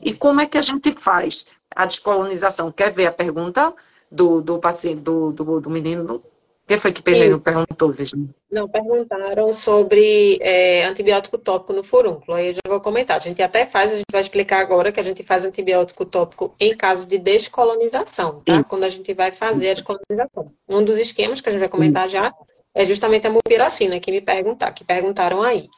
[0.00, 2.72] E como é que a gente faz a descolonização?
[2.72, 3.74] Quer ver a pergunta
[4.10, 6.22] do, do paciente, do, do, do menino?
[6.66, 8.28] Quem foi que Pedro perguntou, Virginia?
[8.50, 12.36] Não, perguntaram sobre é, antibiótico tópico no furúnculo.
[12.36, 13.16] Aí eu já vou comentar.
[13.16, 16.52] A gente até faz, a gente vai explicar agora que a gente faz antibiótico tópico
[16.58, 18.64] em caso de descolonização, tá?
[18.64, 19.70] Quando a gente vai fazer Isso.
[19.70, 20.52] a descolonização.
[20.68, 22.34] Um dos esquemas que a gente vai comentar já
[22.74, 25.68] é justamente a mupiracina, que me perguntar, que perguntaram aí.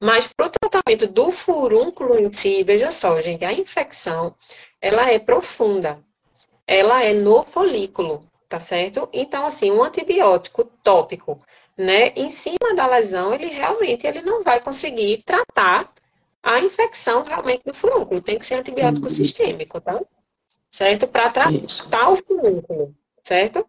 [0.00, 4.34] Mas para o tratamento do furúnculo em si, veja só, gente, a infecção,
[4.80, 5.98] ela é profunda.
[6.66, 9.08] Ela é no folículo tá certo?
[9.12, 11.38] Então, assim, um antibiótico tópico,
[11.76, 15.92] né, em cima da lesão, ele realmente ele não vai conseguir tratar
[16.42, 18.22] a infecção realmente do furúnculo.
[18.22, 20.00] Tem que ser antibiótico sistêmico, tá?
[20.70, 21.06] Certo?
[21.06, 23.66] Para tratar o furúnculo, certo?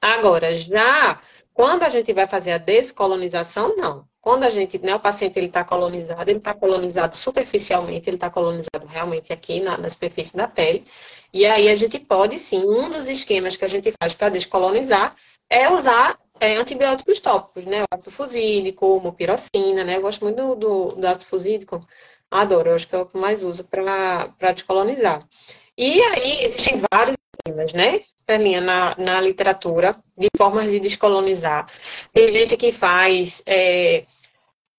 [0.00, 1.20] Agora, já
[1.52, 4.06] quando a gente vai fazer a descolonização, não.
[4.24, 8.30] Quando a gente, né, o paciente ele está colonizado, ele está colonizado superficialmente, ele está
[8.30, 10.82] colonizado realmente aqui na, na superfície da pele.
[11.30, 15.14] E aí a gente pode sim, um dos esquemas que a gente faz para descolonizar
[15.50, 17.82] é usar é, antibióticos tópicos, né?
[17.82, 19.98] O ácido fusídico, mupirocina, né?
[19.98, 21.86] Eu gosto muito do, do, do ácido fusídico.
[22.30, 25.28] Adoro, eu acho que é o que mais uso para descolonizar.
[25.76, 27.14] E aí existem vários
[27.46, 28.00] esquemas, né?
[28.24, 31.66] Perlinha, na, na literatura, de formas de descolonizar.
[32.12, 34.04] Tem gente que faz é,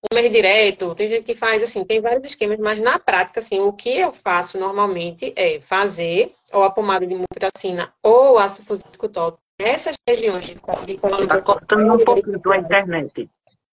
[0.08, 3.72] comer direto, tem gente que faz assim, tem vários esquemas, mas na prática, assim, o
[3.72, 9.42] que eu faço normalmente é fazer ou a pomada de mupiracina ou ácido fusídico tópico
[9.58, 13.28] nessas regiões de, de Está cortando um pouquinho tua internet.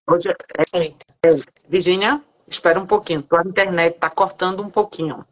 [0.09, 1.35] Hoje, é, é, é,
[1.67, 5.25] Virginia, espera um pouquinho, tua internet está cortando um pouquinho.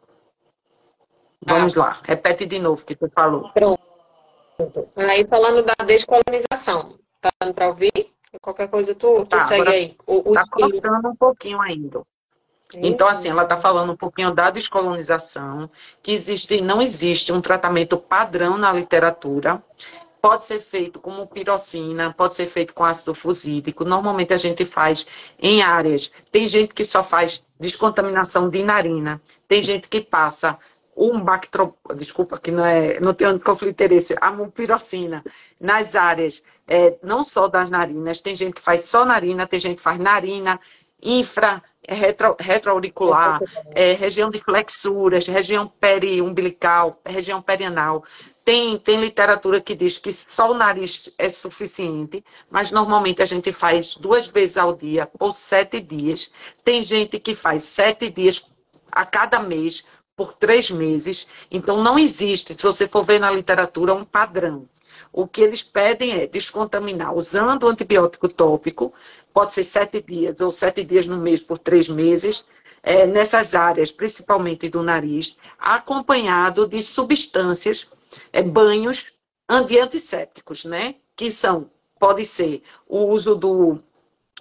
[1.46, 1.80] Vamos ah.
[1.80, 3.50] lá, repete de novo o que tu falou.
[3.52, 3.91] Pronto.
[4.96, 8.12] Aí falando da descolonização, tá dando para ouvir?
[8.40, 9.96] Qualquer coisa tu, tu tá, segue aí.
[10.06, 12.02] O, tá cortando um pouquinho ainda.
[12.76, 15.68] Então, assim, ela está falando um pouquinho da descolonização,
[16.02, 19.62] que existe, não existe um tratamento padrão na literatura.
[20.20, 23.84] Pode ser feito com pirocina, pode ser feito com ácido fusídico.
[23.84, 25.04] Normalmente a gente faz
[25.38, 26.12] em áreas.
[26.30, 29.20] Tem gente que só faz descontaminação de narina.
[29.48, 30.56] Tem gente que passa
[30.96, 35.24] um bactro, desculpa que não é, não tem conflito de interesse, a mumpirocina
[35.60, 39.76] nas áreas é, não só das narinas, tem gente que faz só narina, tem gente
[39.76, 40.60] que faz narina,
[41.02, 43.40] infra, retro, retroauricular,
[43.74, 48.04] é, região de flexuras, região periumbilical, região perianal.
[48.44, 53.52] Tem, tem literatura que diz que só o nariz é suficiente, mas normalmente a gente
[53.52, 56.30] faz duas vezes ao dia, por sete dias.
[56.64, 58.44] Tem gente que faz sete dias
[58.90, 59.84] a cada mês,
[60.16, 61.26] por três meses.
[61.50, 64.68] Então, não existe, se você for ver na literatura, um padrão.
[65.12, 68.92] O que eles pedem é descontaminar usando o antibiótico tópico,
[69.32, 72.46] pode ser sete dias ou sete dias no mês por três meses,
[72.82, 77.86] é, nessas áreas, principalmente do nariz, acompanhado de substâncias,
[78.32, 79.12] é, banhos
[79.48, 80.96] antissépticos, né?
[81.14, 83.78] Que são, pode ser o uso do,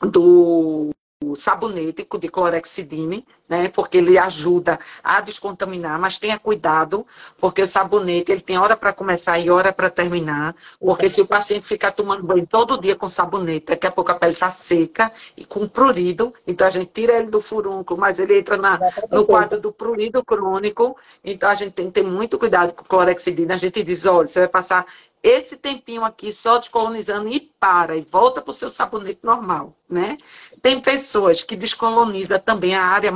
[0.01, 0.89] do
[1.23, 3.69] o sabonete de clorexidine, né?
[3.69, 7.05] Porque ele ajuda a descontaminar, mas tenha cuidado,
[7.37, 11.25] porque o sabonete ele tem hora para começar e hora para terminar, porque se o
[11.25, 15.11] paciente ficar tomando banho todo dia com sabonete, daqui a pouco a pele está seca
[15.37, 18.79] e com prurido, então a gente tira ele do furúnculo, mas ele entra na,
[19.11, 23.53] no quadro do prurido crônico, então a gente tem que ter muito cuidado com clorexidina.
[23.53, 24.85] A gente diz, olha, você vai passar
[25.23, 30.17] esse tempinho aqui só descolonizando e para, e volta para o seu sabonete normal, né?
[30.61, 33.11] Tem pessoas que descolonizam também a área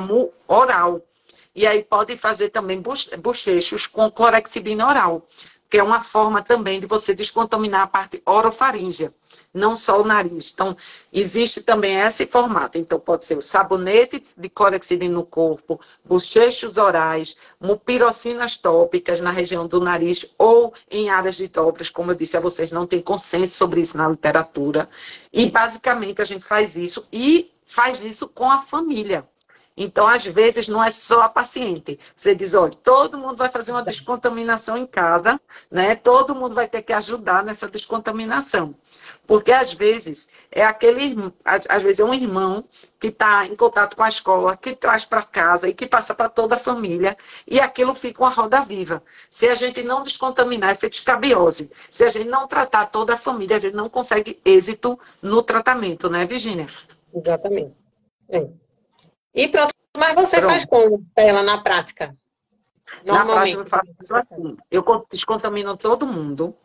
[0.47, 1.01] oral,
[1.55, 2.83] e aí pode fazer também
[3.19, 5.25] bochechos com clorexidina oral
[5.75, 9.13] que é uma forma também de você descontaminar a parte orofaríngea,
[9.53, 10.53] não só o nariz.
[10.53, 10.73] Então,
[11.11, 12.77] existe também esse formato.
[12.77, 19.67] Então, pode ser o sabonete de clorexidina no corpo, bochechos orais, mupirocinas tópicas na região
[19.67, 23.57] do nariz ou em áreas de dobras, como eu disse a vocês, não tem consenso
[23.57, 24.89] sobre isso na literatura.
[25.33, 29.27] E, basicamente, a gente faz isso e faz isso com a família.
[29.77, 31.99] Então, às vezes, não é só a paciente.
[32.15, 35.39] Você diz, olha, todo mundo vai fazer uma descontaminação em casa,
[35.69, 35.95] né?
[35.95, 38.73] Todo mundo vai ter que ajudar nessa descontaminação.
[39.27, 42.63] Porque, às vezes, é aquele, às vezes, é um irmão
[42.99, 46.29] que está em contato com a escola, que traz para casa e que passa para
[46.29, 49.03] toda a família, e aquilo fica uma roda viva.
[49.29, 51.69] Se a gente não descontaminar, é feito escabiose.
[51.91, 56.09] Se a gente não tratar toda a família, a gente não consegue êxito no tratamento,
[56.09, 56.67] né, Virginia?
[57.13, 57.73] Exatamente.
[58.29, 58.47] É.
[59.33, 60.51] E pronto, mas você pronto.
[60.51, 62.13] faz como ela na prática?
[63.05, 63.57] Normalmente.
[63.57, 66.55] Na prática eu faço assim, eu descontamino todo mundo,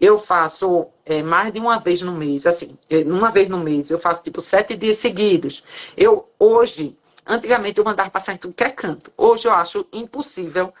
[0.00, 2.76] eu faço é, mais de uma vez no mês, assim,
[3.06, 5.62] uma vez no mês, eu faço tipo sete dias seguidos.
[5.96, 6.96] Eu, hoje,
[7.30, 9.12] Antigamente eu mandava passar em tudo que é canto.
[9.16, 10.72] Hoje eu acho impossível.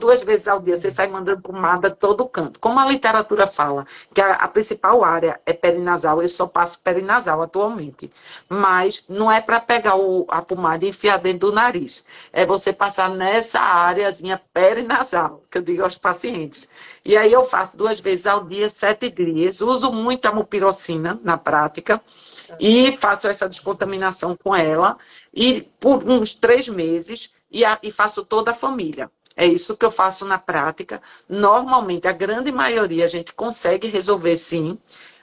[0.00, 2.58] Duas vezes ao dia você sai mandando pomada todo canto.
[2.58, 7.42] Como a literatura fala que a, a principal área é perinasal, eu só passo perinasal
[7.42, 8.10] atualmente.
[8.48, 12.02] Mas não é para pegar o, a pomada e enfiar dentro do nariz.
[12.32, 16.68] É você passar nessa áreazinha perinasal, que eu digo aos pacientes.
[17.04, 19.60] E aí eu faço duas vezes ao dia, sete dias.
[19.60, 22.02] Uso muito a mupirocina na prática
[22.58, 24.98] e faço essa descontaminação com ela
[25.32, 29.08] e por uns três meses e, a, e faço toda a família.
[29.36, 31.00] É isso que eu faço na prática.
[31.28, 34.76] Normalmente, a grande maioria a gente consegue resolver sim,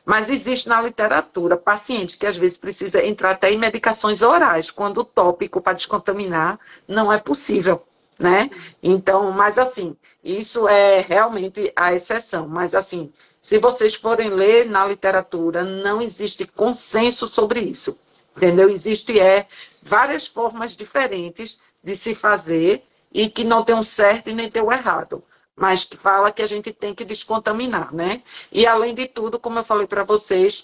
[0.05, 4.99] mas existe na literatura paciente que às vezes precisa entrar até em medicações orais, quando
[4.99, 6.57] o tópico para descontaminar
[6.87, 7.85] não é possível.
[8.19, 8.49] Né?
[8.83, 12.47] Então, mas assim, isso é realmente a exceção.
[12.47, 17.97] Mas assim, se vocês forem ler na literatura, não existe consenso sobre isso.
[18.37, 18.69] Entendeu?
[18.69, 19.47] Existe é,
[19.81, 24.61] várias formas diferentes de se fazer e que não tem um certo e nem tem
[24.61, 25.23] um errado.
[25.61, 28.23] Mas que fala que a gente tem que descontaminar, né?
[28.51, 30.63] E além de tudo, como eu falei para vocês,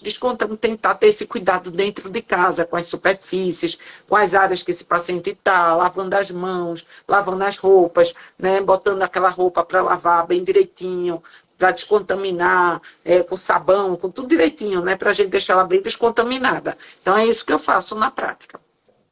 [0.60, 3.78] tentar ter esse cuidado dentro de casa, com as superfícies,
[4.08, 8.60] com as áreas que esse paciente está, lavando as mãos, lavando as roupas, né?
[8.60, 11.22] Botando aquela roupa para lavar bem direitinho,
[11.56, 14.96] para descontaminar é, com sabão, com tudo direitinho, né?
[14.96, 16.76] Para a gente deixar ela bem descontaminada.
[17.00, 18.58] Então é isso que eu faço na prática.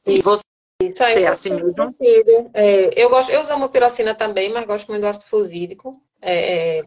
[0.05, 0.43] E você
[0.87, 1.95] isso aí, é assim mesmo?
[2.55, 6.01] É, eu, gosto, eu uso a mupirocina também, mas gosto muito do ácido fusídico.
[6.21, 6.85] É, é,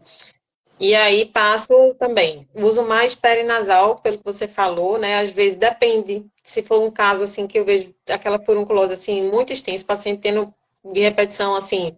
[0.78, 2.48] e aí passo também.
[2.54, 5.20] Uso mais perinasal, pelo que você falou, né?
[5.20, 6.24] Às vezes depende.
[6.42, 10.52] Se for um caso assim que eu vejo aquela furunculose assim muito extensa, paciente tendo
[10.84, 11.96] de repetição assim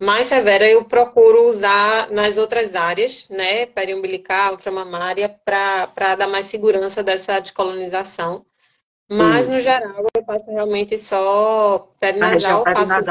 [0.00, 7.02] mais severa, eu procuro usar nas outras áreas, né, periumbilical, ultramamária, para dar mais segurança
[7.02, 8.46] dessa descolonização.
[9.10, 9.56] Mas, Isso.
[9.56, 12.62] no geral, eu faço realmente só perinasal.
[12.62, 13.04] Perinasal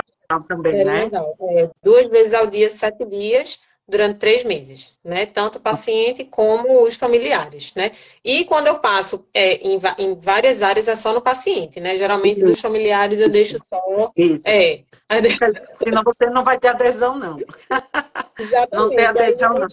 [0.47, 1.01] também, né?
[1.01, 1.35] perinasal.
[1.41, 1.63] né?
[1.63, 3.59] É, duas vezes ao dia, sete dias
[3.89, 5.25] durante três meses, né?
[5.25, 7.91] Tanto o paciente como os familiares, né?
[8.23, 11.97] E quando eu passo é, em, em, várias áreas é só no paciente, né?
[11.97, 12.45] Geralmente Isso.
[12.45, 14.11] dos familiares eu deixo só.
[14.15, 14.49] Isso.
[14.49, 14.83] É.
[15.75, 17.39] Senão você não vai ter adesão, não.
[18.39, 18.69] Exatamente.
[18.73, 19.67] Não tem adesão, não.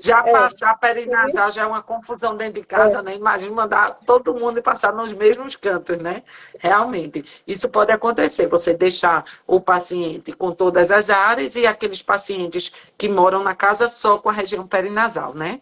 [0.00, 0.30] Já é.
[0.30, 3.02] passar perinasal já é uma confusão dentro de casa, é.
[3.02, 3.16] né?
[3.16, 6.22] Imagina mandar todo mundo passar nos mesmos cantos, né?
[6.58, 7.42] Realmente.
[7.46, 8.46] Isso pode acontecer.
[8.48, 13.86] Você deixar o paciente com todas as áreas e aqueles pacientes que moram na casa
[13.86, 15.60] só com a região perinasal, né?